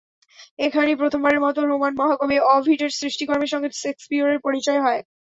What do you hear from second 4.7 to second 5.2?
হয়।